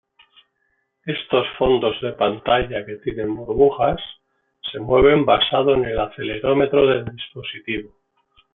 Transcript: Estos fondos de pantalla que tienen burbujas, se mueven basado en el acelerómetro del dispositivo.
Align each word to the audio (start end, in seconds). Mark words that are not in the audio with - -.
Estos 1.05 1.45
fondos 1.59 2.01
de 2.01 2.13
pantalla 2.13 2.83
que 2.87 2.95
tienen 2.95 3.35
burbujas, 3.35 4.01
se 4.71 4.79
mueven 4.79 5.25
basado 5.25 5.75
en 5.75 5.85
el 5.85 5.99
acelerómetro 5.99 6.87
del 6.87 7.05
dispositivo. 7.05 7.95